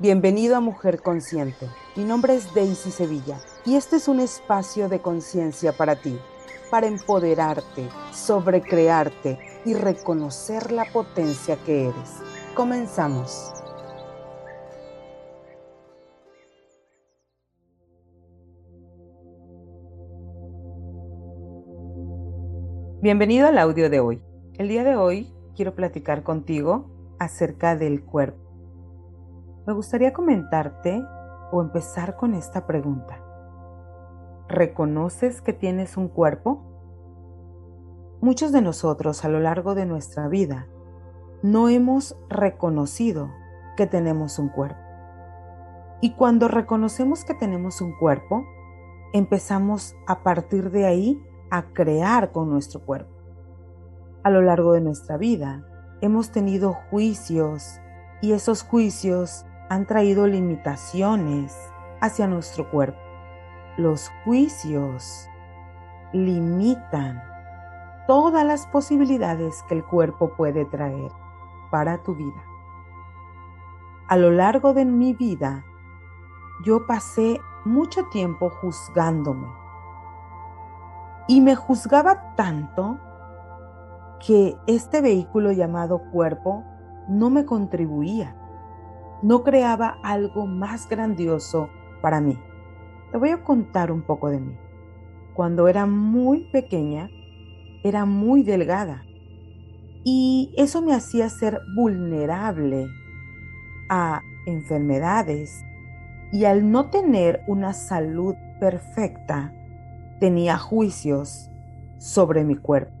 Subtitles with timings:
[0.00, 1.68] Bienvenido a Mujer Consciente.
[1.94, 6.18] Mi nombre es Daisy Sevilla y este es un espacio de conciencia para ti,
[6.68, 12.10] para empoderarte, sobrecrearte y reconocer la potencia que eres.
[12.56, 13.52] Comenzamos.
[23.00, 24.20] Bienvenido al audio de hoy.
[24.58, 26.90] El día de hoy quiero platicar contigo
[27.20, 28.43] acerca del cuerpo.
[29.66, 31.02] Me gustaría comentarte
[31.50, 33.18] o empezar con esta pregunta.
[34.46, 36.62] ¿Reconoces que tienes un cuerpo?
[38.20, 40.66] Muchos de nosotros a lo largo de nuestra vida
[41.42, 43.30] no hemos reconocido
[43.74, 44.80] que tenemos un cuerpo.
[46.02, 48.44] Y cuando reconocemos que tenemos un cuerpo,
[49.14, 53.14] empezamos a partir de ahí a crear con nuestro cuerpo.
[54.22, 55.64] A lo largo de nuestra vida
[56.02, 57.80] hemos tenido juicios
[58.20, 61.56] y esos juicios han traído limitaciones
[62.00, 62.98] hacia nuestro cuerpo.
[63.76, 65.28] Los juicios
[66.12, 67.22] limitan
[68.06, 71.10] todas las posibilidades que el cuerpo puede traer
[71.70, 72.44] para tu vida.
[74.06, 75.64] A lo largo de mi vida,
[76.62, 79.48] yo pasé mucho tiempo juzgándome
[81.26, 82.98] y me juzgaba tanto
[84.24, 86.62] que este vehículo llamado cuerpo
[87.08, 88.36] no me contribuía,
[89.24, 91.70] no creaba algo más grandioso
[92.02, 92.38] para mí.
[93.10, 94.54] Te voy a contar un poco de mí.
[95.32, 97.08] Cuando era muy pequeña,
[97.82, 99.02] era muy delgada
[100.04, 102.86] y eso me hacía ser vulnerable
[103.88, 105.64] a enfermedades
[106.30, 109.54] y al no tener una salud perfecta,
[110.20, 111.48] tenía juicios
[111.96, 112.92] sobre mi cuerpo.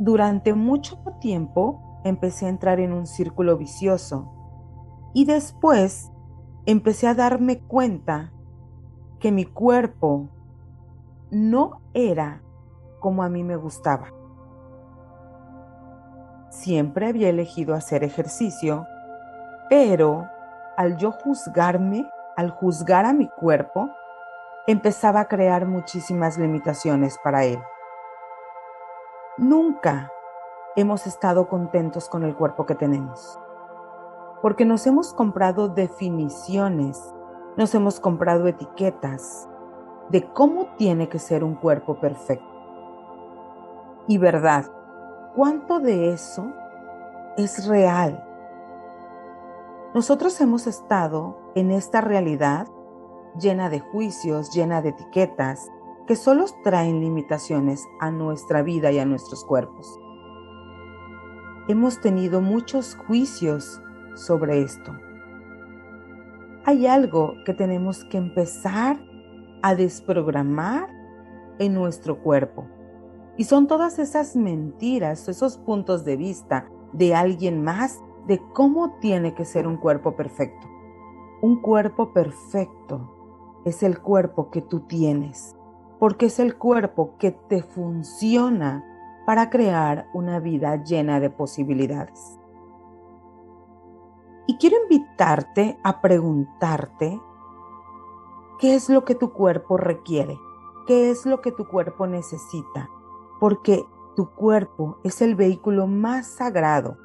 [0.00, 4.32] Durante mucho tiempo empecé a entrar en un círculo vicioso
[5.14, 6.10] y después
[6.66, 8.32] empecé a darme cuenta
[9.18, 10.28] que mi cuerpo
[11.30, 12.42] no era
[13.00, 14.08] como a mí me gustaba.
[16.50, 18.86] Siempre había elegido hacer ejercicio,
[19.68, 20.26] pero
[20.76, 23.90] al yo juzgarme, al juzgar a mi cuerpo,
[24.66, 27.58] empezaba a crear muchísimas limitaciones para él.
[29.38, 30.12] Nunca
[30.74, 33.38] hemos estado contentos con el cuerpo que tenemos,
[34.40, 36.98] porque nos hemos comprado definiciones,
[37.56, 39.48] nos hemos comprado etiquetas
[40.08, 42.46] de cómo tiene que ser un cuerpo perfecto.
[44.08, 44.64] Y verdad,
[45.36, 46.50] ¿cuánto de eso
[47.36, 48.26] es real?
[49.94, 52.66] Nosotros hemos estado en esta realidad
[53.38, 55.68] llena de juicios, llena de etiquetas,
[56.06, 59.98] que solo traen limitaciones a nuestra vida y a nuestros cuerpos.
[61.68, 63.80] Hemos tenido muchos juicios
[64.16, 64.92] sobre esto.
[66.64, 69.00] Hay algo que tenemos que empezar
[69.62, 70.88] a desprogramar
[71.60, 72.66] en nuestro cuerpo.
[73.36, 79.34] Y son todas esas mentiras, esos puntos de vista de alguien más de cómo tiene
[79.34, 80.66] que ser un cuerpo perfecto.
[81.42, 85.56] Un cuerpo perfecto es el cuerpo que tú tienes,
[86.00, 88.84] porque es el cuerpo que te funciona
[89.26, 92.38] para crear una vida llena de posibilidades.
[94.46, 97.20] Y quiero invitarte a preguntarte
[98.58, 100.38] qué es lo que tu cuerpo requiere,
[100.86, 102.88] qué es lo que tu cuerpo necesita,
[103.38, 103.84] porque
[104.16, 106.98] tu cuerpo es el vehículo más sagrado.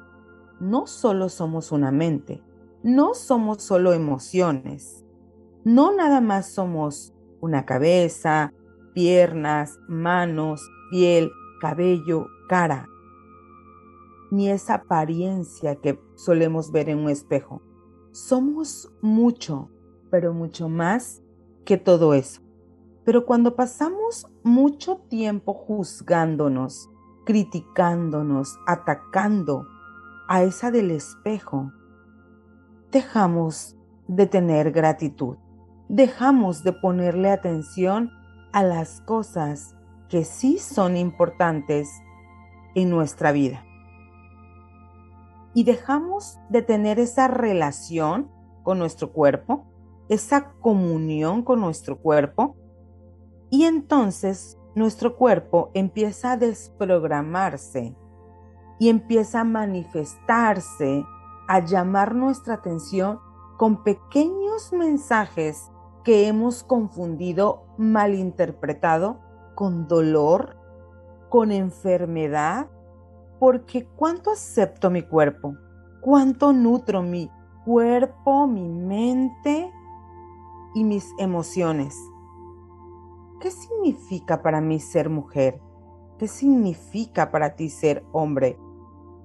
[0.60, 2.42] No solo somos una mente,
[2.82, 5.04] no somos solo emociones,
[5.64, 8.52] no nada más somos una cabeza,
[8.94, 12.88] piernas, manos, piel, cabello, cara,
[14.30, 17.62] ni esa apariencia que solemos ver en un espejo.
[18.12, 19.70] Somos mucho,
[20.10, 21.22] pero mucho más
[21.64, 22.42] que todo eso.
[23.04, 26.90] Pero cuando pasamos mucho tiempo juzgándonos,
[27.24, 29.66] criticándonos, atacando
[30.28, 31.72] a esa del espejo,
[32.90, 33.76] dejamos
[34.08, 35.36] de tener gratitud
[35.88, 38.10] dejamos de ponerle atención
[38.52, 39.74] a las cosas
[40.08, 41.88] que sí son importantes
[42.74, 43.64] en nuestra vida.
[45.54, 48.30] Y dejamos de tener esa relación
[48.62, 49.66] con nuestro cuerpo,
[50.08, 52.56] esa comunión con nuestro cuerpo,
[53.50, 57.96] y entonces nuestro cuerpo empieza a desprogramarse
[58.78, 61.04] y empieza a manifestarse,
[61.48, 63.18] a llamar nuestra atención
[63.56, 65.70] con pequeños mensajes
[66.04, 69.27] que hemos confundido, malinterpretado
[69.58, 70.54] con dolor,
[71.28, 72.68] con enfermedad,
[73.40, 75.56] porque ¿cuánto acepto mi cuerpo?
[76.00, 77.28] cuánto nutro mi
[77.64, 79.72] cuerpo, mi mente
[80.76, 81.96] y mis emociones.
[83.40, 85.60] ¿Qué significa para mí ser mujer?
[86.20, 88.58] ¿Qué significa para ti ser hombre?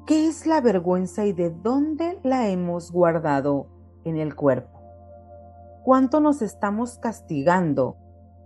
[0.08, 3.68] ¿Qué es la vergüenza y de dónde la hemos guardado
[4.04, 4.82] en el cuerpo?
[5.84, 7.98] ¿Cuánto nos estamos castigando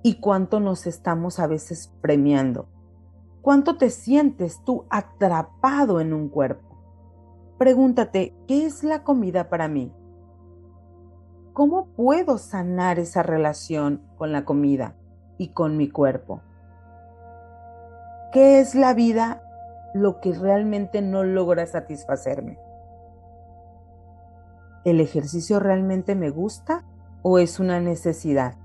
[0.08, 2.70] y cuánto nos estamos a veces premiando?
[3.42, 6.78] ¿Cuánto te sientes tú atrapado en un cuerpo?
[7.58, 9.92] Pregúntate, ¿qué es la comida para mí?
[11.52, 14.96] ¿Cómo puedo sanar esa relación con la comida
[15.38, 16.40] y con mi cuerpo?
[18.32, 19.44] ¿Qué es la vida
[19.94, 22.58] lo que realmente no logra satisfacerme?
[24.86, 26.86] ¿El ejercicio realmente me gusta
[27.24, 28.56] o es una necesidad?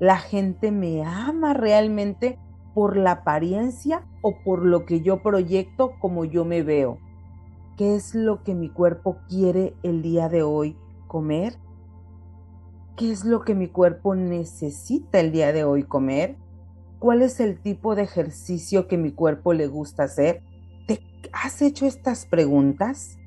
[0.00, 2.38] ¿La gente me ama realmente
[2.74, 6.98] por la apariencia o por lo que yo proyecto como yo me veo?
[7.76, 11.56] ¿Qué es lo que mi cuerpo quiere el día de hoy comer?
[12.96, 16.36] ¿Qué es lo que mi cuerpo necesita el día de hoy comer?
[16.98, 20.42] ¿Cuál es el tipo de ejercicio que mi cuerpo le gusta hacer?
[20.86, 21.00] ¿Te
[21.32, 23.18] has hecho estas preguntas?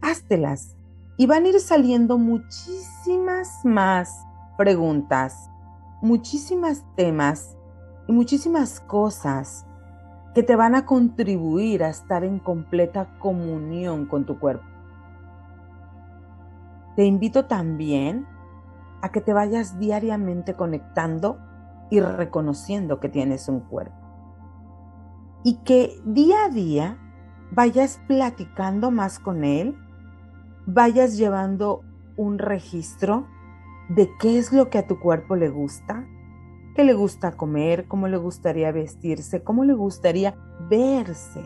[0.00, 0.76] Háztelas
[1.16, 4.24] y van a ir saliendo muchísimas más
[4.56, 5.50] preguntas,
[6.02, 7.56] muchísimas temas
[8.08, 9.64] y muchísimas cosas
[10.34, 14.66] que te van a contribuir a estar en completa comunión con tu cuerpo.
[16.96, 18.26] Te invito también
[19.00, 21.38] a que te vayas diariamente conectando
[21.90, 23.96] y reconociendo que tienes un cuerpo.
[25.44, 26.98] Y que día a día
[27.50, 29.76] vayas platicando más con él,
[30.66, 31.82] vayas llevando
[32.16, 33.26] un registro
[33.94, 36.06] de qué es lo que a tu cuerpo le gusta,
[36.74, 40.34] qué le gusta comer, cómo le gustaría vestirse, cómo le gustaría
[40.70, 41.42] verse.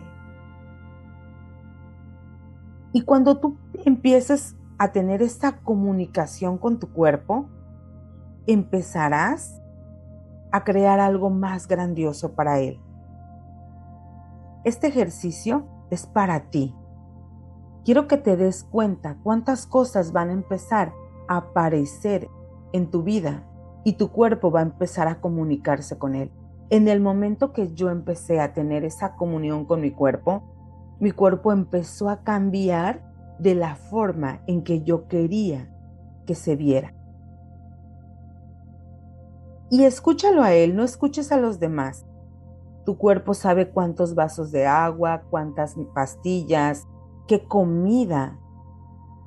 [2.92, 7.48] Y cuando tú empieces a tener esta comunicación con tu cuerpo,
[8.46, 9.60] empezarás
[10.52, 12.80] a crear algo más grandioso para Él.
[14.64, 16.74] Este ejercicio es para ti.
[17.84, 20.92] Quiero que te des cuenta cuántas cosas van a empezar
[21.28, 22.28] a aparecer
[22.76, 23.44] en tu vida
[23.84, 26.30] y tu cuerpo va a empezar a comunicarse con Él.
[26.70, 30.42] En el momento que yo empecé a tener esa comunión con mi cuerpo,
[30.98, 33.02] mi cuerpo empezó a cambiar
[33.38, 35.70] de la forma en que yo quería
[36.26, 36.94] que se viera.
[39.70, 42.06] Y escúchalo a él, no escuches a los demás.
[42.84, 46.86] Tu cuerpo sabe cuántos vasos de agua, cuántas pastillas,
[47.26, 48.38] qué comida,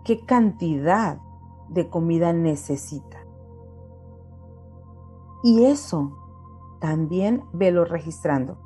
[0.06, 1.20] qué cantidad
[1.70, 3.19] de comida necesita.
[5.44, 6.18] Y eso
[6.80, 8.58] también velo registrando.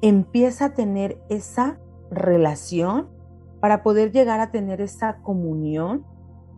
[0.00, 1.78] Empieza a tener esa
[2.10, 3.08] relación
[3.60, 6.04] para poder llegar a tener esa comunión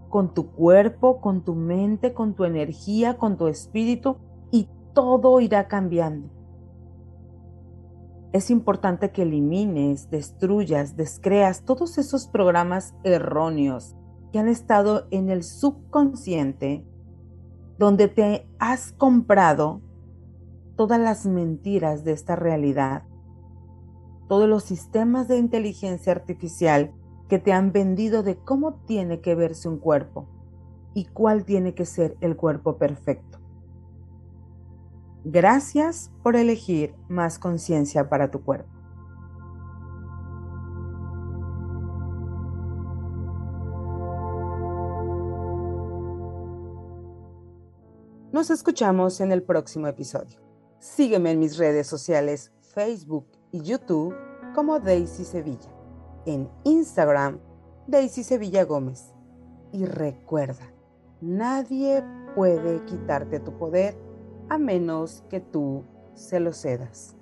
[0.08, 4.17] con tu cuerpo, con tu mente, con tu energía, con tu espíritu
[4.50, 6.29] y todo irá cambiando.
[8.32, 13.96] Es importante que elimines, destruyas, descreas todos esos programas erróneos
[14.32, 16.85] que han estado en el subconsciente,
[17.81, 19.81] donde te has comprado
[20.77, 23.05] todas las mentiras de esta realidad,
[24.29, 26.93] todos los sistemas de inteligencia artificial
[27.27, 30.29] que te han vendido de cómo tiene que verse un cuerpo
[30.93, 33.39] y cuál tiene que ser el cuerpo perfecto.
[35.25, 38.80] Gracias por elegir más conciencia para tu cuerpo.
[48.41, 50.41] Nos escuchamos en el próximo episodio.
[50.79, 54.17] Sígueme en mis redes sociales Facebook y YouTube
[54.55, 55.70] como Daisy Sevilla
[56.25, 57.39] en Instagram,
[57.87, 59.13] Daisy Sevilla Gómez.
[59.75, 60.73] Y recuerda,
[61.20, 62.03] nadie
[62.35, 63.94] puede quitarte tu poder
[64.49, 67.17] a menos que tú se lo cedas.